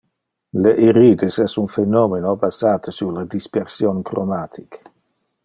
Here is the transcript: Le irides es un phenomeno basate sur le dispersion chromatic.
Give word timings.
Le 0.65 0.71
irides 0.85 1.37
es 1.43 1.55
un 1.63 1.69
phenomeno 1.73 2.33
basate 2.47 2.95
sur 2.99 3.13
le 3.19 3.27
dispersion 3.35 4.01
chromatic. 4.11 4.83